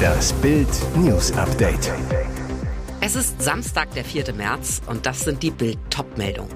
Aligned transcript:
Das 0.00 0.32
Bild 0.34 0.68
News 0.96 1.32
Update. 1.32 1.92
Es 3.00 3.16
ist 3.16 3.42
Samstag, 3.42 3.92
der 3.94 4.04
4. 4.04 4.32
März 4.34 4.82
und 4.86 5.06
das 5.06 5.20
sind 5.20 5.42
die 5.42 5.50
Bild 5.50 5.78
Topmeldungen. 5.90 6.54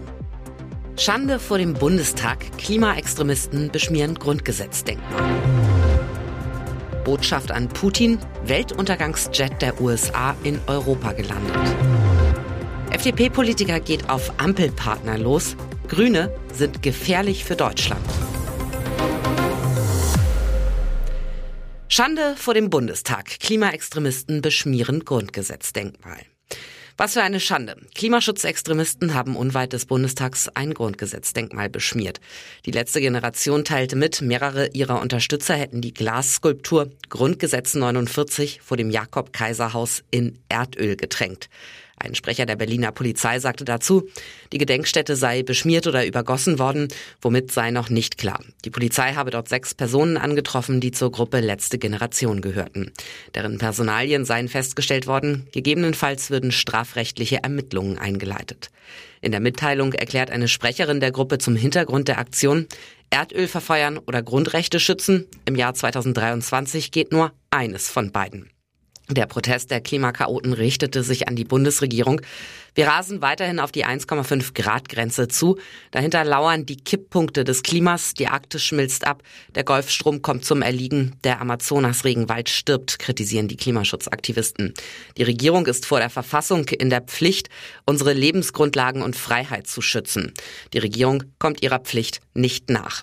Schande 0.97 1.39
vor 1.39 1.59
dem 1.59 1.75
Bundestag. 1.75 2.39
Klimaextremisten 2.59 3.71
beschmieren 3.71 4.15
Grundgesetzdenkmal. 4.15 5.23
Botschaft 7.05 7.51
an 7.51 7.69
Putin. 7.69 8.19
Weltuntergangsjet 8.45 9.61
der 9.61 9.81
USA 9.81 10.37
in 10.43 10.61
Europa 10.67 11.13
gelandet. 11.13 11.57
FDP-Politiker 12.91 13.81
geht 13.81 14.09
auf 14.09 14.33
Ampelpartner 14.39 15.19
los. 15.19 15.57
Grüne 15.89 16.31
sind 16.53 16.83
gefährlich 16.83 17.45
für 17.45 17.57
Deutschland. 17.57 18.05
Schande 21.97 22.35
vor 22.37 22.55
dem 22.55 22.71
Bundestag. 22.71 23.39
Klimaextremisten 23.39 24.43
beschmieren 24.43 25.05
Grundgesetzdenkmal. 25.05 26.19
Was 26.97 27.13
für 27.13 27.23
eine 27.23 27.39
Schande. 27.39 27.77
Klimaschutzextremisten 27.95 29.15
haben 29.15 29.37
unweit 29.37 29.73
des 29.73 29.87
Bundestags 29.87 30.49
ein 30.49 30.75
Grundgesetzdenkmal 30.75 31.71
beschmiert. 31.71 32.21
Die 32.67 32.73
letzte 32.73 33.01
Generation 33.01 33.65
teilte 33.65 33.95
mit, 33.95 34.23
mehrere 34.23 34.71
ihrer 34.73 35.01
Unterstützer 35.01 35.55
hätten 35.55 35.83
die 35.83 35.95
Glasskulptur 35.95 36.91
Grundgesetz 37.11 37.75
49 37.75 38.61
vor 38.61 38.77
dem 38.77 38.91
Jakob-Kaiser-Haus 38.91 40.03
in 40.11 40.41
Erdöl 40.49 40.97
getränkt. 40.97 41.49
Ein 41.97 42.15
Sprecher 42.15 42.45
der 42.45 42.57
Berliner 42.57 42.93
Polizei 42.93 43.39
sagte 43.39 43.65
dazu, 43.65 44.09
die 44.53 44.59
Gedenkstätte 44.59 45.17
sei 45.17 45.43
beschmiert 45.43 45.87
oder 45.87 46.07
übergossen 46.07 46.59
worden, 46.59 46.89
womit 47.21 47.53
sei 47.53 47.71
noch 47.71 47.89
nicht 47.89 48.19
klar. 48.19 48.41
Die 48.65 48.71
Polizei 48.71 49.15
habe 49.15 49.31
dort 49.31 49.49
sechs 49.49 49.75
Personen 49.75 50.17
angetroffen, 50.17 50.81
die 50.81 50.91
zur 50.91 51.13
Gruppe 51.13 51.41
Letzte 51.41 51.79
Generation 51.79 52.41
gehörten. 52.41 52.93
Deren 53.35 53.59
Personalien 53.59 54.25
seien 54.25 54.49
festgestellt 54.49 55.07
worden, 55.07 55.47
gegebenenfalls 55.53 56.31
würden 56.31 56.53
strafrechtliche 56.53 57.43
Ermittlungen 57.43 57.99
eingeleitet. 57.99 58.71
In 59.21 59.31
der 59.31 59.41
Mitteilung 59.41 59.93
erklärt 59.95 60.31
eine 60.31 60.49
Sprecherin 60.49 61.01
der 61.01 61.13
Gruppe 61.13 61.39
zum 61.39 61.57
Hintergrund 61.57 62.09
der 62.09 62.19
Aktion, 62.19 62.67
Erdöl 63.11 63.47
verfeuern 63.47 63.99
oder 63.99 64.23
Grundrechte 64.23 64.81
schützen. 64.81 65.27
Im 65.45 65.55
Jahr 65.55 65.75
2023 65.75 66.91
geht 66.91 67.13
nur 67.13 67.33
eines 67.51 67.89
von 67.89 68.11
beiden. 68.11 68.51
Der 69.11 69.27
Protest 69.27 69.71
der 69.71 69.83
Klimakaoten 69.83 70.55
richtete 70.55 71.03
sich 71.03 71.29
an 71.29 71.37
die 71.37 71.45
Bundesregierung. 71.45 72.23
Wir 72.75 72.87
rasen 72.87 73.21
weiterhin 73.21 73.61
auf 73.61 73.71
die 73.71 73.85
1,5 73.85 74.55
Grad 74.55 74.89
Grenze 74.89 75.29
zu. 75.29 75.59
Dahinter 75.91 76.25
lauern 76.25 76.65
die 76.65 76.79
Kipppunkte 76.79 77.45
des 77.45 77.63
Klimas. 77.63 78.15
Die 78.15 78.29
Arktis 78.29 78.65
schmilzt 78.65 79.07
ab. 79.07 79.23
Der 79.55 79.63
Golfstrom 79.63 80.23
kommt 80.23 80.47
zum 80.47 80.63
Erliegen. 80.63 81.17
Der 81.23 81.41
Amazonas-Regenwald 81.43 82.49
stirbt, 82.49 82.99
kritisieren 82.99 83.47
die 83.47 83.59
Klimaschutzaktivisten. 83.59 84.73
Die 85.19 85.23
Regierung 85.23 85.67
ist 85.67 85.85
vor 85.85 85.99
der 86.01 86.11
Verfassung 86.11 86.67
in 86.69 86.89
der 86.89 87.03
Pflicht, 87.03 87.51
unsere 87.85 88.15
Lebensgrundlagen 88.15 89.03
und 89.03 89.17
Freiheit 89.17 89.67
zu 89.67 89.83
schützen. 89.83 90.33
Die 90.73 90.79
Regierung 90.79 91.25
kommt 91.39 91.63
ihrer 91.63 91.79
Pflicht 91.79 92.21
nicht 92.33 92.71
nach. 92.71 93.03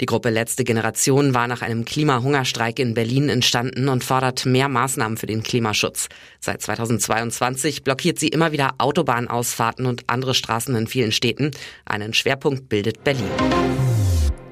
Die 0.00 0.06
Gruppe 0.06 0.30
Letzte 0.30 0.64
Generation 0.64 1.34
war 1.34 1.48
nach 1.48 1.62
einem 1.62 1.84
Klimahungerstreik 1.84 2.78
in 2.78 2.94
Berlin 2.94 3.28
entstanden 3.28 3.88
und 3.88 4.04
fordert 4.04 4.46
mehr 4.46 4.68
Maßnahmen 4.68 5.16
für 5.16 5.26
den 5.26 5.42
Klimaschutz. 5.42 6.08
Seit 6.40 6.62
2022 6.62 7.82
blockiert 7.82 8.18
sie 8.18 8.28
immer 8.28 8.52
wieder 8.52 8.74
Autobahnausfahrten 8.78 9.86
und 9.86 10.04
andere 10.08 10.34
Straßen 10.34 10.74
in 10.76 10.86
vielen 10.86 11.12
Städten. 11.12 11.50
Einen 11.84 12.14
Schwerpunkt 12.14 12.68
bildet 12.68 13.04
Berlin. 13.04 13.30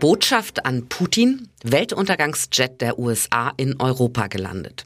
Botschaft 0.01 0.67
an 0.67 0.89
Putin. 0.89 1.49
Weltuntergangsjet 1.63 2.81
der 2.81 2.99
USA 2.99 3.53
in 3.57 3.81
Europa 3.81 4.27
gelandet. 4.27 4.85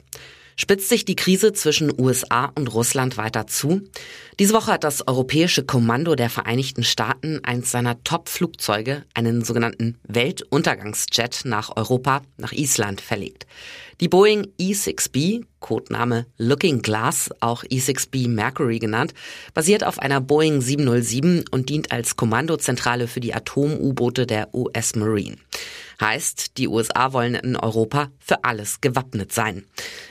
Spitzt 0.60 0.88
sich 0.88 1.04
die 1.04 1.14
Krise 1.14 1.52
zwischen 1.52 1.92
USA 2.00 2.50
und 2.56 2.74
Russland 2.74 3.16
weiter 3.16 3.46
zu? 3.46 3.80
Diese 4.40 4.54
Woche 4.54 4.72
hat 4.72 4.82
das 4.82 5.06
Europäische 5.06 5.64
Kommando 5.64 6.16
der 6.16 6.30
Vereinigten 6.30 6.82
Staaten 6.82 7.38
eins 7.44 7.70
seiner 7.70 8.02
Top-Flugzeuge, 8.02 9.04
einen 9.14 9.44
sogenannten 9.44 10.00
Weltuntergangsjet, 10.02 11.42
nach 11.44 11.76
Europa, 11.76 12.22
nach 12.38 12.50
Island 12.50 13.00
verlegt. 13.00 13.46
Die 14.00 14.06
Boeing 14.06 14.46
E6B, 14.60 15.44
Codename 15.58 16.26
Looking 16.36 16.82
Glass, 16.82 17.30
auch 17.40 17.64
E6B 17.64 18.28
Mercury 18.28 18.78
genannt, 18.78 19.12
basiert 19.54 19.82
auf 19.82 19.98
einer 19.98 20.20
Boeing 20.20 20.60
707 20.60 21.46
und 21.50 21.68
dient 21.68 21.90
als 21.90 22.14
Kommandozentrale 22.14 23.08
für 23.08 23.18
die 23.18 23.34
Atom-U-Boote 23.34 24.26
der 24.26 24.54
US 24.54 24.94
Marine. 24.94 25.36
Heißt, 26.00 26.58
die 26.58 26.68
USA 26.68 27.12
wollen 27.12 27.34
in 27.34 27.56
Europa 27.56 28.12
für 28.20 28.44
alles 28.44 28.80
gewappnet 28.80 29.32
sein. 29.32 29.64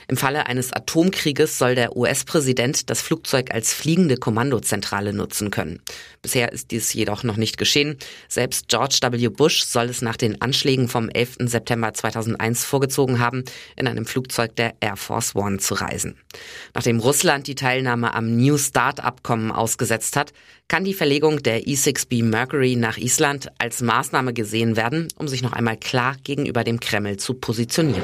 Im 0.06 0.18
Falle 0.18 0.46
eines 0.46 0.70
Atomkrieges 0.70 1.56
soll 1.56 1.74
der 1.74 1.96
US-Präsident 1.96 2.90
das 2.90 3.00
Flugzeug 3.00 3.54
als 3.54 3.72
fliegende 3.72 4.18
Kommandozentrale 4.18 5.14
nutzen 5.14 5.50
können. 5.50 5.80
Bisher 6.20 6.52
ist 6.52 6.72
dies 6.72 6.92
jedoch 6.92 7.22
noch 7.22 7.38
nicht 7.38 7.56
geschehen. 7.56 7.96
Selbst 8.28 8.68
George 8.68 8.98
W. 9.00 9.28
Bush 9.28 9.62
soll 9.62 9.86
es 9.86 10.02
nach 10.02 10.18
den 10.18 10.42
Anschlägen 10.42 10.88
vom 10.88 11.08
11. 11.08 11.36
September 11.46 11.94
2001 11.94 12.64
vorgezogen 12.64 13.18
haben, 13.18 13.44
in 13.78 13.86
einem 13.86 14.06
Flugzeug 14.06 14.56
der 14.56 14.74
Air 14.80 14.96
Force 14.96 15.34
One 15.34 15.58
zu 15.58 15.74
reisen. 15.74 16.16
Nachdem 16.74 17.00
Russland 17.00 17.46
die 17.46 17.54
Teilnahme 17.54 18.14
am 18.14 18.36
New 18.36 18.58
Start-Abkommen 18.58 19.50
ausgesetzt 19.52 20.16
hat, 20.16 20.32
kann 20.68 20.84
die 20.84 20.94
Verlegung 20.94 21.42
der 21.42 21.64
E6B 21.64 22.24
Mercury 22.24 22.76
nach 22.76 22.98
Island 22.98 23.48
als 23.58 23.80
Maßnahme 23.80 24.34
gesehen 24.34 24.76
werden, 24.76 25.08
um 25.16 25.28
sich 25.28 25.42
noch 25.42 25.52
einmal 25.52 25.76
klar 25.76 26.16
gegenüber 26.24 26.64
dem 26.64 26.80
Kreml 26.80 27.16
zu 27.16 27.34
positionieren. 27.34 28.02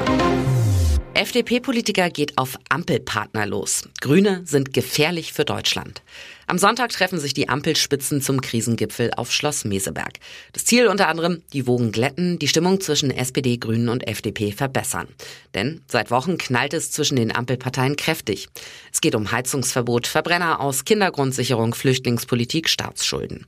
FDP-Politiker 1.14 2.10
geht 2.10 2.38
auf 2.38 2.58
Ampelpartner 2.68 3.46
los. 3.46 3.88
Grüne 4.00 4.42
sind 4.44 4.72
gefährlich 4.72 5.32
für 5.32 5.44
Deutschland. 5.44 6.02
Am 6.46 6.58
Sonntag 6.58 6.90
treffen 6.90 7.18
sich 7.18 7.34
die 7.34 7.48
Ampelspitzen 7.48 8.20
zum 8.20 8.40
Krisengipfel 8.40 9.10
auf 9.16 9.32
Schloss 9.32 9.64
Meseberg. 9.64 10.18
Das 10.52 10.64
Ziel 10.64 10.88
unter 10.88 11.08
anderem, 11.08 11.42
die 11.52 11.66
Wogen 11.66 11.92
glätten, 11.92 12.38
die 12.38 12.48
Stimmung 12.48 12.80
zwischen 12.80 13.10
SPD, 13.10 13.56
Grünen 13.56 13.88
und 13.88 14.06
FDP 14.06 14.52
verbessern. 14.52 15.08
Denn 15.54 15.80
seit 15.86 16.10
Wochen 16.10 16.36
knallt 16.36 16.74
es 16.74 16.90
zwischen 16.90 17.16
den 17.16 17.34
Ampelparteien 17.34 17.96
kräftig. 17.96 18.48
Es 18.92 19.00
geht 19.00 19.14
um 19.14 19.32
Heizungsverbot, 19.32 20.06
Verbrenner 20.06 20.60
aus, 20.60 20.84
Kindergrundsicherung, 20.84 21.74
Flüchtlingspolitik, 21.74 22.68
Staatsschulden. 22.68 23.46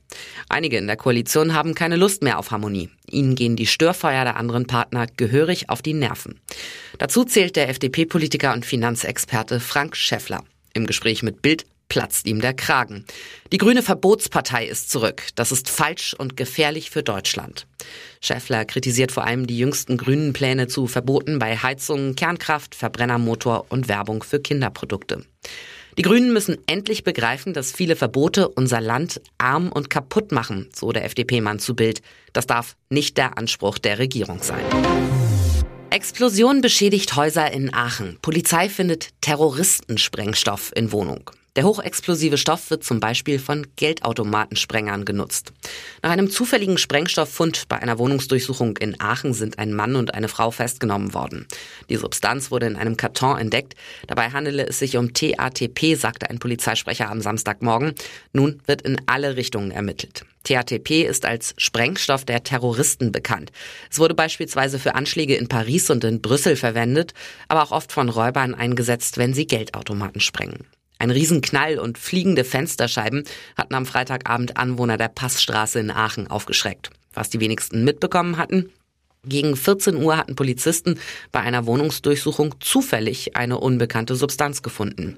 Einige 0.49 0.77
in 0.77 0.87
der 0.87 0.97
Koalition 0.97 1.53
haben 1.53 1.75
keine 1.75 1.97
Lust 1.97 2.23
mehr 2.23 2.39
auf 2.39 2.51
Harmonie. 2.51 2.89
Ihnen 3.09 3.35
gehen 3.35 3.55
die 3.55 3.67
Störfeuer 3.67 4.23
der 4.23 4.37
anderen 4.37 4.67
Partner 4.67 5.07
gehörig 5.17 5.69
auf 5.69 5.81
die 5.81 5.93
Nerven. 5.93 6.39
Dazu 6.97 7.23
zählt 7.23 7.55
der 7.55 7.69
FDP-Politiker 7.69 8.53
und 8.53 8.65
Finanzexperte 8.65 9.59
Frank 9.59 9.95
Schäffler. 9.95 10.43
Im 10.73 10.87
Gespräch 10.87 11.23
mit 11.23 11.41
Bild 11.41 11.65
platzt 11.89 12.27
ihm 12.27 12.41
der 12.41 12.53
Kragen. 12.53 13.05
Die 13.51 13.57
grüne 13.57 13.83
Verbotspartei 13.83 14.65
ist 14.65 14.89
zurück. 14.89 15.23
Das 15.35 15.51
ist 15.51 15.69
falsch 15.69 16.13
und 16.13 16.37
gefährlich 16.37 16.89
für 16.89 17.03
Deutschland. 17.03 17.67
Schäffler 18.21 18.65
kritisiert 18.65 19.11
vor 19.11 19.25
allem 19.25 19.47
die 19.47 19.57
jüngsten 19.57 19.97
grünen 19.97 20.33
Pläne 20.33 20.67
zu 20.67 20.87
Verboten 20.87 21.39
bei 21.39 21.57
Heizungen, 21.57 22.15
Kernkraft, 22.15 22.75
Verbrennermotor 22.75 23.65
und 23.69 23.87
Werbung 23.87 24.23
für 24.23 24.39
Kinderprodukte. 24.39 25.25
Die 25.97 26.03
Grünen 26.03 26.31
müssen 26.31 26.57
endlich 26.67 27.03
begreifen, 27.03 27.53
dass 27.53 27.71
viele 27.71 27.95
Verbote 27.95 28.49
unser 28.49 28.79
Land 28.79 29.19
arm 29.39 29.71
und 29.71 29.89
kaputt 29.89 30.31
machen, 30.31 30.69
so 30.71 30.91
der 30.91 31.05
FDP-Mann 31.05 31.57
zu 31.57 31.75
Bild. 31.75 32.03
Das 32.33 32.45
darf 32.45 32.75
nicht 32.89 33.17
der 33.17 33.39
Anspruch 33.39 33.79
der 33.79 33.97
Regierung 33.97 34.43
sein. 34.43 34.63
Explosion 35.89 36.61
beschädigt 36.61 37.15
Häuser 37.15 37.51
in 37.51 37.73
Aachen. 37.73 38.19
Polizei 38.21 38.69
findet 38.69 39.09
Terroristensprengstoff 39.21 40.71
in 40.75 40.91
Wohnung. 40.91 41.31
Der 41.57 41.65
hochexplosive 41.65 42.37
Stoff 42.37 42.69
wird 42.69 42.83
zum 42.83 42.99
Beispiel 42.99 43.39
von 43.39 43.65
Geldautomatensprengern 43.77 45.05
genutzt. 45.05 45.53
Nach 46.03 46.11
einem 46.11 46.29
zufälligen 46.29 46.77
Sprengstofffund 46.77 47.67
bei 47.67 47.79
einer 47.79 47.97
Wohnungsdurchsuchung 47.97 48.77
in 48.77 49.01
Aachen 49.01 49.33
sind 49.33 49.57
ein 49.57 49.73
Mann 49.73 49.95
und 49.95 50.13
eine 50.13 50.27
Frau 50.27 50.51
festgenommen 50.51 51.15
worden. 51.15 51.47
Die 51.89 51.95
Substanz 51.95 52.51
wurde 52.51 52.67
in 52.67 52.75
einem 52.75 52.95
Karton 52.95 53.39
entdeckt. 53.39 53.73
Dabei 54.05 54.29
handele 54.29 54.67
es 54.67 54.77
sich 54.77 54.97
um 54.97 55.13
TATP, 55.13 55.95
sagte 55.95 56.29
ein 56.29 56.37
Polizeisprecher 56.37 57.09
am 57.09 57.21
Samstagmorgen. 57.21 57.95
Nun 58.33 58.61
wird 58.67 58.83
in 58.83 59.01
alle 59.07 59.35
Richtungen 59.35 59.71
ermittelt. 59.71 60.25
TATP 60.43 61.07
ist 61.07 61.25
als 61.25 61.55
Sprengstoff 61.57 62.23
der 62.23 62.43
Terroristen 62.43 63.11
bekannt. 63.11 63.51
Es 63.89 63.97
wurde 63.97 64.13
beispielsweise 64.13 64.77
für 64.77 64.93
Anschläge 64.93 65.33
in 65.33 65.47
Paris 65.47 65.89
und 65.89 66.03
in 66.03 66.21
Brüssel 66.21 66.55
verwendet, 66.55 67.15
aber 67.47 67.63
auch 67.63 67.71
oft 67.71 67.91
von 67.91 68.09
Räubern 68.09 68.53
eingesetzt, 68.53 69.17
wenn 69.17 69.33
sie 69.33 69.47
Geldautomaten 69.47 70.21
sprengen. 70.21 70.67
Ein 70.99 71.11
Riesenknall 71.11 71.79
und 71.79 71.97
fliegende 71.97 72.43
Fensterscheiben 72.43 73.23
hatten 73.55 73.75
am 73.75 73.85
Freitagabend 73.85 74.57
Anwohner 74.57 74.97
der 74.97 75.09
Passstraße 75.09 75.79
in 75.79 75.91
Aachen 75.91 76.27
aufgeschreckt. 76.27 76.89
Was 77.13 77.29
die 77.29 77.39
wenigsten 77.39 77.83
mitbekommen 77.83 78.37
hatten, 78.37 78.71
Gegen 79.27 79.57
14 79.57 79.97
Uhr 79.97 80.15
hatten 80.15 80.35
Polizisten 80.35 80.99
bei 81.33 81.41
einer 81.41 81.65
Wohnungsdurchsuchung 81.65 82.55
zufällig 82.61 83.35
eine 83.35 83.57
unbekannte 83.57 84.15
Substanz 84.15 84.61
gefunden. 84.61 85.17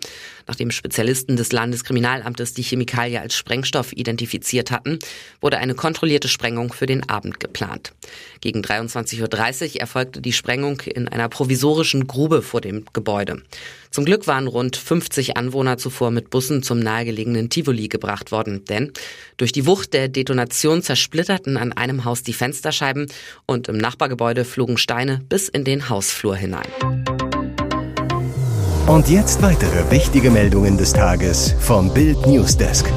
Nachdem 0.49 0.71
Spezialisten 0.71 1.35
des 1.35 1.51
Landeskriminalamtes 1.51 2.55
die 2.55 2.63
Chemikalie 2.63 3.21
als 3.21 3.35
Sprengstoff 3.35 3.93
identifiziert 3.93 4.71
hatten, 4.71 4.97
wurde 5.41 5.59
eine 5.59 5.75
kontrollierte 5.75 6.27
Sprengung 6.27 6.73
für 6.73 6.87
den 6.87 7.07
Abend 7.07 7.39
geplant. 7.39 7.93
Gegen 8.41 8.61
23.30 8.61 9.75
Uhr 9.75 9.81
erfolgte 9.81 10.21
die 10.21 10.33
Sprengung 10.33 10.81
in 10.81 11.07
einer 11.07 11.29
provisorischen 11.29 12.07
Grube 12.07 12.41
vor 12.41 12.61
dem 12.61 12.85
Gebäude. 12.93 13.43
Zum 13.91 14.05
Glück 14.05 14.25
waren 14.25 14.47
rund 14.47 14.75
50 14.75 15.37
Anwohner 15.37 15.77
zuvor 15.77 16.09
mit 16.09 16.31
Bussen 16.31 16.63
zum 16.63 16.79
nahegelegenen 16.79 17.51
Tivoli 17.51 17.87
gebracht 17.87 18.31
worden, 18.31 18.65
denn 18.65 18.91
durch 19.37 19.51
die 19.51 19.67
Wucht 19.67 19.93
der 19.93 20.07
Detonation 20.07 20.81
zersplitterten 20.81 21.57
an 21.57 21.73
einem 21.73 22.05
Haus 22.05 22.23
die 22.23 22.33
Fensterscheiben 22.33 23.05
und 23.45 23.67
im 23.67 23.77
Nachbargebäude 23.77 24.45
flogen 24.45 24.79
Steine 24.79 25.21
bis 25.29 25.47
in 25.47 25.63
den 25.63 25.89
Hausflur 25.89 26.35
hinein. 26.35 26.69
Und 28.89 29.07
jetzt 29.07 29.43
weitere 29.43 29.91
wichtige 29.91 30.31
Meldungen 30.31 30.75
des 30.75 30.93
Tages 30.93 31.53
vom 31.59 31.93
Bild 31.93 32.25
Newsdesk. 32.25 32.91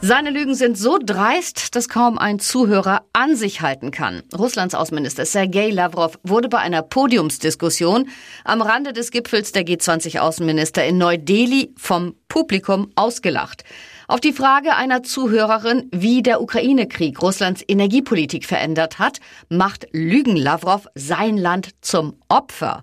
Seine 0.00 0.30
Lügen 0.30 0.56
sind 0.56 0.76
so 0.76 0.98
dreist, 1.00 1.76
dass 1.76 1.88
kaum 1.88 2.18
ein 2.18 2.40
Zuhörer 2.40 3.02
an 3.12 3.36
sich 3.36 3.60
halten 3.60 3.92
kann. 3.92 4.24
Russlands 4.36 4.74
Außenminister 4.74 5.24
Sergei 5.24 5.70
Lavrov 5.70 6.18
wurde 6.24 6.48
bei 6.48 6.58
einer 6.58 6.82
Podiumsdiskussion 6.82 8.08
am 8.44 8.60
Rande 8.60 8.92
des 8.92 9.12
Gipfels 9.12 9.52
der 9.52 9.62
G20-Außenminister 9.62 10.84
in 10.84 10.98
Neu-Delhi 10.98 11.72
vom 11.76 12.16
Publikum 12.26 12.90
ausgelacht. 12.96 13.62
Auf 14.08 14.18
die 14.18 14.32
Frage 14.32 14.74
einer 14.74 15.04
Zuhörerin, 15.04 15.88
wie 15.92 16.24
der 16.24 16.42
Ukraine-Krieg 16.42 17.22
Russlands 17.22 17.62
Energiepolitik 17.68 18.44
verändert 18.44 18.98
hat, 18.98 19.20
macht 19.48 19.86
Lügen 19.92 20.34
Lavrov 20.34 20.88
sein 20.96 21.36
Land 21.36 21.68
zum 21.82 22.16
Opfer. 22.28 22.82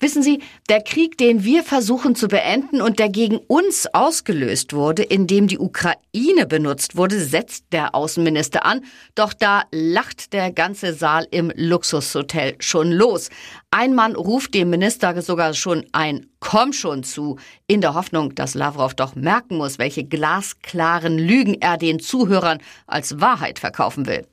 Wissen 0.00 0.22
Sie, 0.22 0.40
der 0.68 0.80
Krieg, 0.80 1.18
den 1.18 1.42
wir 1.42 1.64
versuchen 1.64 2.14
zu 2.14 2.28
beenden 2.28 2.80
und 2.80 3.00
der 3.00 3.08
gegen 3.08 3.38
uns 3.38 3.86
ausgelöst 3.92 4.72
wurde, 4.72 5.02
indem 5.02 5.48
die 5.48 5.58
Ukraine 5.58 6.46
benutzt 6.46 6.96
wurde, 6.96 7.18
setzt 7.18 7.64
der 7.72 7.96
Außenminister 7.96 8.64
an. 8.64 8.84
Doch 9.16 9.32
da 9.32 9.64
lacht 9.72 10.32
der 10.32 10.52
ganze 10.52 10.94
Saal 10.94 11.26
im 11.32 11.52
Luxushotel 11.56 12.54
schon 12.60 12.92
los. 12.92 13.28
Ein 13.72 13.94
Mann 13.96 14.14
ruft 14.14 14.54
dem 14.54 14.70
Minister 14.70 15.20
sogar 15.20 15.52
schon 15.54 15.84
ein 15.92 16.26
Komm 16.40 16.72
schon 16.72 17.02
zu, 17.02 17.36
in 17.66 17.80
der 17.80 17.94
Hoffnung, 17.94 18.36
dass 18.36 18.54
Lavrov 18.54 18.94
doch 18.94 19.16
merken 19.16 19.56
muss, 19.56 19.80
welche 19.80 20.04
glasklaren 20.04 21.18
Lügen 21.18 21.54
er 21.60 21.76
den 21.76 21.98
Zuhörern 21.98 22.58
als 22.86 23.20
Wahrheit 23.20 23.58
verkaufen 23.58 24.06
will. 24.06 24.24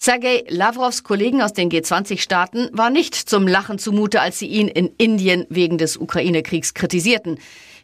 Sergei 0.00 0.44
Lavrovs 0.48 1.02
Kollegen 1.02 1.42
aus 1.42 1.52
den 1.52 1.70
G20-Staaten 1.70 2.70
war 2.72 2.88
nicht 2.88 3.16
zum 3.16 3.48
Lachen 3.48 3.80
zumute, 3.80 4.20
als 4.20 4.38
sie 4.38 4.46
ihn 4.46 4.68
in 4.68 4.94
Indien 4.96 5.44
wegen 5.48 5.76
des 5.76 5.96
Ukraine-Kriegs 5.96 6.72
kritisierten. 6.72 7.40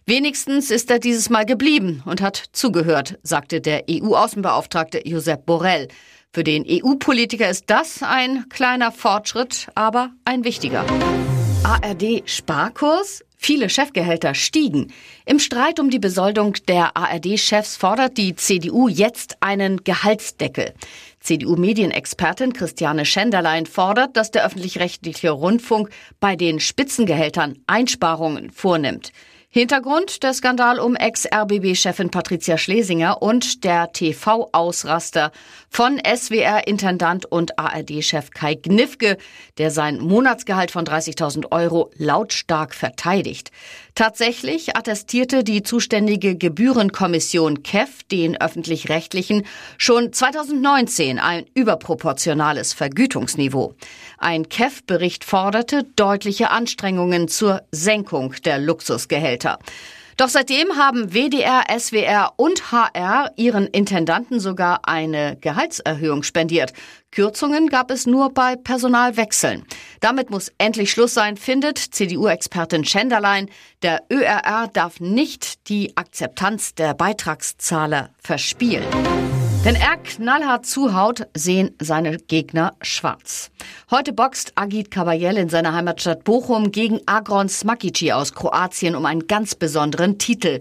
Wenigstens 0.07 0.71
ist 0.71 0.93
er 0.93 1.01
dieses 1.01 1.29
Mal 1.29 1.45
geblieben 1.45 2.05
und 2.07 2.23
hat 2.23 2.41
zugehört, 2.53 3.19
sagte 3.25 3.61
der 3.61 3.87
EU-Außenbeauftragte 3.91 5.05
Josep 5.05 5.45
Borrell. 5.45 5.89
Für 6.33 6.45
den 6.45 6.65
EU-Politiker 6.69 7.51
ist 7.51 7.65
das 7.67 8.05
ein 8.05 8.49
kleiner 8.49 8.93
Fortschritt, 8.93 9.67
aber 9.75 10.11
ein 10.25 10.45
wichtiger. 10.45 10.85
ARD-Sparkurs? 11.65 13.25
Viele 13.47 13.69
Chefgehälter 13.69 14.33
stiegen. 14.33 14.91
Im 15.27 15.39
Streit 15.39 15.79
um 15.79 15.91
die 15.91 15.99
Besoldung 15.99 16.55
der 16.67 16.97
ARD-Chefs 16.97 17.77
fordert 17.77 18.17
die 18.17 18.35
CDU 18.35 18.89
jetzt 18.89 19.37
einen 19.41 19.85
Gehaltsdeckel. 19.85 20.73
CDU-Medienexpertin 21.21 22.55
Christiane 22.55 23.05
Schenderlein 23.05 23.67
fordert, 23.67 24.17
dass 24.17 24.31
der 24.31 24.47
öffentlich-rechtliche 24.47 25.31
Rundfunk 25.31 25.91
bei 26.21 26.37
den 26.37 26.59
Spitzengehältern 26.59 27.59
Einsparungen 27.67 28.51
vornimmt. 28.51 29.13
Hintergrund 29.57 30.25
der 30.25 30.35
Skandal 30.35 30.81
um 30.81 30.97
Ex-RBB-Chefin 30.97 32.11
Patricia 32.11 32.59
Schlesinger 32.59 33.23
und 33.23 33.63
der 33.63 33.93
TV-Ausraster 33.93 35.31
von 35.71 36.01
SWR-Intendant 36.05 37.25
und 37.27 37.57
ARD-Chef 37.57 38.31
Kai 38.31 38.57
Gnifke, 38.57 39.17
der 39.59 39.71
sein 39.71 40.01
Monatsgehalt 40.01 40.73
von 40.73 40.85
30.000 40.85 41.53
Euro 41.53 41.93
lautstark 41.95 42.75
verteidigt. 42.75 43.53
Tatsächlich 43.95 44.77
attestierte 44.77 45.45
die 45.45 45.63
zuständige 45.63 46.37
Gebührenkommission 46.37 47.63
KEF 47.63 48.03
den 48.11 48.41
öffentlich-rechtlichen 48.41 49.47
schon 49.79 50.13
2019 50.13 51.21
ein 51.21 51.47
überproportionales 51.55 52.73
Vergütungsniveau. 52.73 53.75
Ein 54.19 54.49
KEF-Bericht 54.49 55.23
forderte 55.23 55.85
deutliche 55.95 56.51
Anstrengungen 56.51 57.29
zur 57.29 57.63
Senkung 57.71 58.35
der 58.45 58.59
Luxusgehälter. 58.59 59.61
Doch 60.17 60.29
seitdem 60.29 60.77
haben 60.77 61.13
WDR, 61.13 61.65
SWR 61.77 62.33
und 62.37 62.71
HR 62.71 63.33
ihren 63.37 63.67
Intendanten 63.67 64.39
sogar 64.39 64.89
eine 64.89 65.37
Gehaltserhöhung 65.41 66.23
spendiert. 66.23 66.73
Kürzungen 67.11 67.69
gab 67.69 67.91
es 67.91 68.07
nur 68.07 68.33
bei 68.33 68.57
Personalwechseln. 68.57 69.65
Damit 70.01 70.31
muss 70.31 70.53
endlich 70.59 70.91
Schluss 70.91 71.15
sein, 71.15 71.37
findet 71.37 71.79
CDU-Expertin 71.79 72.85
Schenderlein. 72.85 73.49
Der 73.83 74.03
ÖRR 74.11 74.69
darf 74.73 75.01
nicht 75.01 75.69
die 75.69 75.97
Akzeptanz 75.97 76.75
der 76.75 76.95
Beitragszahler 76.95 78.11
verspielen. 78.19 78.85
Wenn 79.65 79.77
er 79.77 79.97
knallhart 79.97 80.67
zuhaut, 80.67 81.27
sehen 81.33 81.75
seine 81.81 82.19
Gegner 82.19 82.75
schwarz. 82.83 83.51
Heute 83.91 84.13
boxt 84.13 84.53
Agit 84.57 84.91
Kabayel 84.91 85.39
in 85.39 85.49
seiner 85.49 85.73
Heimatstadt 85.73 86.23
Bochum 86.23 86.71
gegen 86.71 87.01
Agron 87.07 87.49
Smakici 87.49 88.13
aus 88.13 88.35
Kroatien 88.35 88.95
um 88.95 89.07
einen 89.07 89.27
ganz 89.27 89.55
besonderen 89.55 90.19
Titel. 90.19 90.61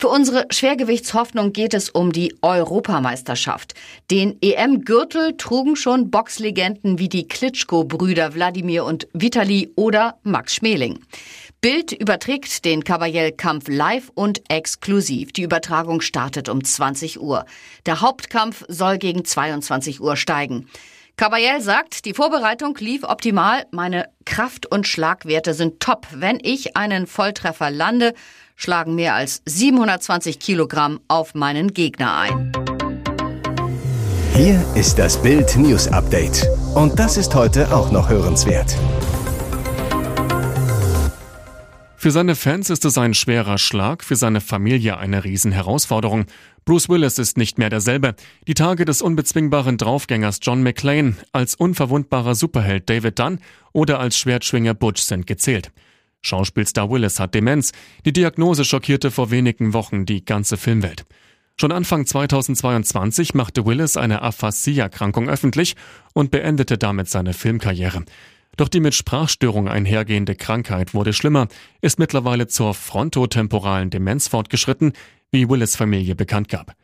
Für 0.00 0.08
unsere 0.08 0.46
Schwergewichtshoffnung 0.48 1.52
geht 1.52 1.74
es 1.74 1.90
um 1.90 2.10
die 2.10 2.36
Europameisterschaft. 2.40 3.74
Den 4.10 4.38
EM-Gürtel 4.40 5.36
trugen 5.36 5.76
schon 5.76 6.10
Boxlegenden 6.10 6.98
wie 6.98 7.10
die 7.10 7.28
Klitschko-Brüder 7.28 8.34
Wladimir 8.34 8.86
und 8.86 9.08
Vitali 9.12 9.72
oder 9.76 10.16
Max 10.22 10.54
Schmeling. 10.54 11.00
Bild 11.60 11.90
überträgt 11.90 12.64
den 12.64 12.84
Kabayel-Kampf 12.84 13.64
live 13.66 14.12
und 14.14 14.42
exklusiv. 14.48 15.32
Die 15.32 15.42
Übertragung 15.42 16.00
startet 16.00 16.48
um 16.48 16.62
20 16.62 17.20
Uhr. 17.20 17.46
Der 17.84 18.00
Hauptkampf 18.00 18.64
soll 18.68 18.98
gegen 18.98 19.24
22 19.24 20.00
Uhr 20.00 20.16
steigen. 20.16 20.68
Kabayel 21.16 21.60
sagt, 21.60 22.04
die 22.04 22.14
Vorbereitung 22.14 22.76
lief 22.78 23.02
optimal, 23.02 23.66
meine 23.72 24.08
Kraft- 24.24 24.66
und 24.66 24.86
Schlagwerte 24.86 25.52
sind 25.52 25.80
top. 25.80 26.06
Wenn 26.12 26.38
ich 26.40 26.76
einen 26.76 27.08
Volltreffer 27.08 27.72
lande, 27.72 28.14
schlagen 28.54 28.94
mehr 28.94 29.16
als 29.16 29.42
720 29.44 30.38
Kilogramm 30.38 31.00
auf 31.08 31.34
meinen 31.34 31.74
Gegner 31.74 32.18
ein. 32.18 32.52
Hier 34.32 34.64
ist 34.76 35.00
das 35.00 35.20
Bild 35.20 35.56
News 35.56 35.88
Update. 35.88 36.46
Und 36.76 37.00
das 37.00 37.16
ist 37.16 37.34
heute 37.34 37.74
auch 37.74 37.90
noch 37.90 38.08
hörenswert. 38.08 38.76
Für 42.00 42.12
seine 42.12 42.36
Fans 42.36 42.70
ist 42.70 42.84
es 42.84 42.96
ein 42.96 43.12
schwerer 43.12 43.58
Schlag, 43.58 44.04
für 44.04 44.14
seine 44.14 44.40
Familie 44.40 44.98
eine 44.98 45.24
Riesenherausforderung. 45.24 46.26
Bruce 46.64 46.88
Willis 46.88 47.18
ist 47.18 47.36
nicht 47.36 47.58
mehr 47.58 47.70
derselbe. 47.70 48.14
Die 48.46 48.54
Tage 48.54 48.84
des 48.84 49.02
unbezwingbaren 49.02 49.78
Draufgängers 49.78 50.38
John 50.40 50.62
McClane, 50.62 51.16
als 51.32 51.56
unverwundbarer 51.56 52.36
Superheld 52.36 52.88
David 52.88 53.18
Dunn 53.18 53.40
oder 53.72 53.98
als 53.98 54.16
Schwertschwinger 54.16 54.74
Butch 54.74 55.02
sind 55.02 55.26
gezählt. 55.26 55.72
Schauspielstar 56.22 56.88
Willis 56.88 57.18
hat 57.18 57.34
Demenz. 57.34 57.72
Die 58.04 58.12
Diagnose 58.12 58.64
schockierte 58.64 59.10
vor 59.10 59.32
wenigen 59.32 59.72
Wochen 59.72 60.06
die 60.06 60.24
ganze 60.24 60.56
Filmwelt. 60.56 61.04
Schon 61.56 61.72
Anfang 61.72 62.06
2022 62.06 63.34
machte 63.34 63.66
Willis 63.66 63.96
eine 63.96 64.22
Aphasie-Erkrankung 64.22 65.28
öffentlich 65.28 65.74
und 66.14 66.30
beendete 66.30 66.78
damit 66.78 67.08
seine 67.08 67.34
Filmkarriere. 67.34 68.04
Doch 68.58 68.68
die 68.68 68.80
mit 68.80 68.92
Sprachstörung 68.92 69.68
einhergehende 69.68 70.34
Krankheit 70.34 70.92
wurde 70.92 71.12
schlimmer, 71.12 71.46
ist 71.80 72.00
mittlerweile 72.00 72.48
zur 72.48 72.74
frontotemporalen 72.74 73.88
Demenz 73.88 74.26
fortgeschritten, 74.26 74.94
wie 75.30 75.48
Willis 75.48 75.76
Familie 75.76 76.16
bekannt 76.16 76.48
gab. 76.48 76.74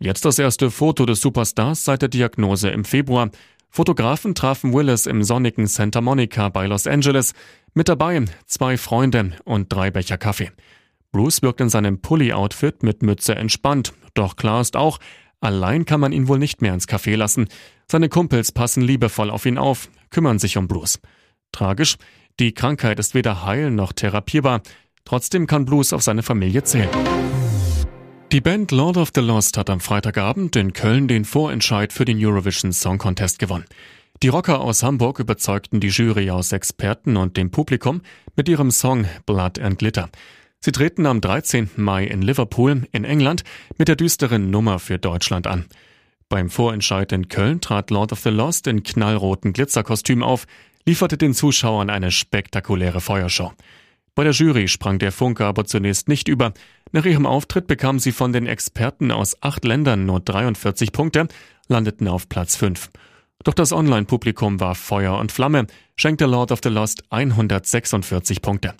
Jetzt 0.00 0.24
das 0.24 0.40
erste 0.40 0.72
Foto 0.72 1.06
des 1.06 1.20
Superstars 1.20 1.84
seit 1.84 2.02
der 2.02 2.08
Diagnose 2.08 2.70
im 2.70 2.84
Februar. 2.84 3.30
Fotografen 3.68 4.34
trafen 4.34 4.72
Willis 4.72 5.06
im 5.06 5.22
sonnigen 5.22 5.68
Santa 5.68 6.00
Monica 6.00 6.48
bei 6.48 6.66
Los 6.66 6.88
Angeles. 6.88 7.32
Mit 7.74 7.88
dabei 7.88 8.24
zwei 8.46 8.76
Freunde 8.76 9.34
und 9.44 9.72
drei 9.72 9.92
Becher 9.92 10.18
Kaffee. 10.18 10.50
Bruce 11.12 11.42
wirkt 11.42 11.60
in 11.60 11.68
seinem 11.68 12.00
Pulli-Outfit 12.00 12.82
mit 12.82 13.04
Mütze 13.04 13.36
entspannt. 13.36 13.92
Doch 14.14 14.34
klar 14.34 14.62
ist 14.62 14.74
auch, 14.74 14.98
allein 15.40 15.84
kann 15.84 16.00
man 16.00 16.10
ihn 16.10 16.26
wohl 16.26 16.40
nicht 16.40 16.60
mehr 16.60 16.74
ins 16.74 16.88
Café 16.88 17.14
lassen. 17.14 17.46
Seine 17.86 18.08
Kumpels 18.08 18.50
passen 18.50 18.82
liebevoll 18.82 19.30
auf 19.30 19.46
ihn 19.46 19.58
auf, 19.58 19.90
kümmern 20.10 20.40
sich 20.40 20.56
um 20.56 20.66
Bruce. 20.66 20.98
Tragisch, 21.52 21.96
die 22.38 22.52
Krankheit 22.52 22.98
ist 22.98 23.14
weder 23.14 23.44
heil 23.44 23.70
noch 23.70 23.92
therapierbar. 23.92 24.62
Trotzdem 25.04 25.46
kann 25.46 25.64
Blues 25.64 25.92
auf 25.92 26.02
seine 26.02 26.22
Familie 26.22 26.62
zählen. 26.64 26.88
Die 28.32 28.40
Band 28.40 28.70
Lord 28.70 28.96
of 28.96 29.10
the 29.14 29.20
Lost 29.20 29.56
hat 29.56 29.68
am 29.70 29.80
Freitagabend 29.80 30.54
in 30.54 30.72
Köln 30.72 31.08
den 31.08 31.24
Vorentscheid 31.24 31.92
für 31.92 32.04
den 32.04 32.24
Eurovision 32.24 32.72
Song 32.72 32.98
Contest 32.98 33.40
gewonnen. 33.40 33.64
Die 34.22 34.28
Rocker 34.28 34.60
aus 34.60 34.82
Hamburg 34.82 35.18
überzeugten 35.18 35.80
die 35.80 35.88
Jury 35.88 36.30
aus 36.30 36.52
Experten 36.52 37.16
und 37.16 37.36
dem 37.36 37.50
Publikum 37.50 38.02
mit 38.36 38.48
ihrem 38.48 38.70
Song 38.70 39.06
Blood 39.26 39.58
and 39.58 39.78
Glitter. 39.78 40.10
Sie 40.60 40.72
treten 40.72 41.06
am 41.06 41.20
13. 41.20 41.70
Mai 41.76 42.04
in 42.04 42.20
Liverpool 42.20 42.86
in 42.92 43.04
England 43.04 43.44
mit 43.78 43.88
der 43.88 43.96
düsteren 43.96 44.50
Nummer 44.50 44.78
für 44.78 44.98
Deutschland 44.98 45.46
an. 45.46 45.64
Beim 46.28 46.50
Vorentscheid 46.50 47.10
in 47.12 47.28
Köln 47.28 47.60
trat 47.60 47.90
Lord 47.90 48.12
of 48.12 48.20
the 48.20 48.28
Lost 48.28 48.66
in 48.66 48.82
knallroten 48.82 49.52
Glitzerkostüm 49.52 50.22
auf, 50.22 50.46
lieferte 50.86 51.16
den 51.16 51.34
Zuschauern 51.34 51.90
eine 51.90 52.10
spektakuläre 52.10 53.00
Feuershow. 53.00 53.52
Bei 54.14 54.24
der 54.24 54.32
Jury 54.32 54.68
sprang 54.68 54.98
der 54.98 55.12
Funke 55.12 55.44
aber 55.44 55.64
zunächst 55.64 56.08
nicht 56.08 56.28
über. 56.28 56.52
Nach 56.92 57.04
ihrem 57.04 57.26
Auftritt 57.26 57.66
bekam 57.66 57.98
sie 57.98 58.12
von 58.12 58.32
den 58.32 58.46
Experten 58.46 59.12
aus 59.12 59.36
acht 59.42 59.64
Ländern 59.64 60.04
nur 60.04 60.20
43 60.20 60.92
Punkte, 60.92 61.28
landeten 61.68 62.08
auf 62.08 62.28
Platz 62.28 62.56
5. 62.56 62.90
Doch 63.44 63.54
das 63.54 63.72
Online-Publikum 63.72 64.60
war 64.60 64.74
Feuer 64.74 65.16
und 65.18 65.32
Flamme, 65.32 65.66
schenkte 65.96 66.26
Lord 66.26 66.52
of 66.52 66.60
the 66.62 66.68
Lost 66.68 67.04
146 67.10 68.42
Punkte. 68.42 68.74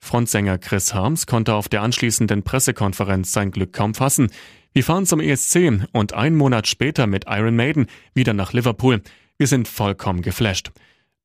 Frontsänger 0.00 0.58
Chris 0.58 0.94
Harms 0.94 1.26
konnte 1.26 1.54
auf 1.54 1.68
der 1.68 1.82
anschließenden 1.82 2.42
Pressekonferenz 2.42 3.32
sein 3.32 3.50
Glück 3.50 3.72
kaum 3.72 3.94
fassen. 3.94 4.30
Wir 4.72 4.84
fahren 4.84 5.06
zum 5.06 5.20
ESC 5.20 5.86
und 5.92 6.14
ein 6.14 6.36
Monat 6.36 6.68
später 6.68 7.06
mit 7.06 7.24
Iron 7.28 7.56
Maiden 7.56 7.86
wieder 8.14 8.32
nach 8.32 8.52
Liverpool. 8.52 9.02
Wir 9.36 9.46
sind 9.46 9.68
vollkommen 9.68 10.22
geflasht. 10.22 10.70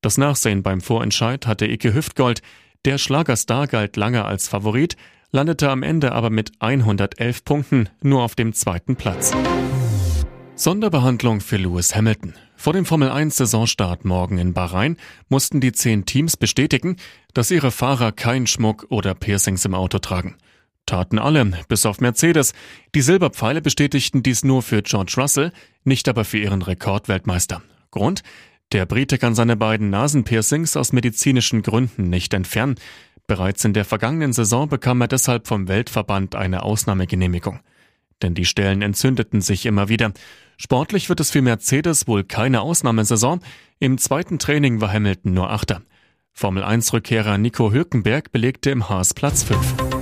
Das 0.04 0.18
Nachsehen 0.18 0.62
beim 0.62 0.82
Vorentscheid 0.82 1.46
hatte 1.46 1.66
Ike 1.66 1.94
Hüftgold. 1.94 2.42
Der 2.84 2.98
Schlagerstar 2.98 3.66
galt 3.66 3.96
lange 3.96 4.26
als 4.26 4.48
Favorit, 4.48 4.98
landete 5.30 5.70
am 5.70 5.82
Ende 5.82 6.12
aber 6.12 6.28
mit 6.28 6.52
111 6.58 7.42
Punkten 7.42 7.88
nur 8.02 8.22
auf 8.22 8.34
dem 8.34 8.52
zweiten 8.52 8.96
Platz. 8.96 9.32
Sonderbehandlung 10.56 11.40
für 11.40 11.56
Lewis 11.56 11.96
Hamilton. 11.96 12.34
Vor 12.54 12.74
dem 12.74 12.84
Formel 12.84 13.08
1 13.08 13.34
Saisonstart 13.34 14.04
morgen 14.04 14.36
in 14.36 14.52
Bahrain 14.52 14.98
mussten 15.30 15.62
die 15.62 15.72
zehn 15.72 16.04
Teams 16.04 16.36
bestätigen, 16.36 16.98
dass 17.32 17.50
ihre 17.50 17.70
Fahrer 17.70 18.12
keinen 18.12 18.46
Schmuck 18.46 18.84
oder 18.90 19.14
Piercings 19.14 19.64
im 19.64 19.74
Auto 19.74 20.00
tragen. 20.00 20.36
Taten 20.84 21.18
alle, 21.18 21.50
bis 21.68 21.86
auf 21.86 22.02
Mercedes. 22.02 22.52
Die 22.94 23.00
Silberpfeile 23.00 23.62
bestätigten 23.62 24.22
dies 24.22 24.44
nur 24.44 24.60
für 24.60 24.82
George 24.82 25.14
Russell, 25.16 25.50
nicht 25.82 26.10
aber 26.10 26.26
für 26.26 26.36
ihren 26.36 26.60
Rekordweltmeister. 26.60 27.62
Grund? 27.90 28.22
Der 28.72 28.86
Brite 28.86 29.18
kann 29.18 29.34
seine 29.34 29.56
beiden 29.56 29.90
Nasenpiercings 29.90 30.76
aus 30.76 30.92
medizinischen 30.92 31.62
Gründen 31.62 32.08
nicht 32.08 32.34
entfernen. 32.34 32.76
Bereits 33.26 33.64
in 33.64 33.72
der 33.72 33.84
vergangenen 33.84 34.32
Saison 34.32 34.68
bekam 34.68 35.00
er 35.00 35.08
deshalb 35.08 35.46
vom 35.46 35.68
Weltverband 35.68 36.34
eine 36.34 36.62
Ausnahmegenehmigung. 36.62 37.60
Denn 38.22 38.34
die 38.34 38.44
Stellen 38.44 38.82
entzündeten 38.82 39.40
sich 39.40 39.66
immer 39.66 39.88
wieder. 39.88 40.12
Sportlich 40.56 41.08
wird 41.08 41.20
es 41.20 41.30
für 41.30 41.42
Mercedes 41.42 42.06
wohl 42.06 42.24
keine 42.24 42.60
Ausnahmesaison. 42.60 43.40
Im 43.78 43.98
zweiten 43.98 44.38
Training 44.38 44.80
war 44.80 44.92
Hamilton 44.92 45.34
nur 45.34 45.50
Achter. 45.50 45.82
Formel 46.32 46.64
1-Rückkehrer 46.64 47.38
Nico 47.38 47.72
Hülkenberg 47.72 48.32
belegte 48.32 48.70
im 48.70 48.88
Haas 48.88 49.14
Platz 49.14 49.44
5. 49.44 49.93